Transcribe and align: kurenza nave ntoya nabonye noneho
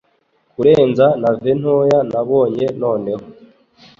kurenza 0.53 1.05
nave 1.21 1.51
ntoya 1.59 1.99
nabonye 2.11 2.65
noneho 2.81 3.23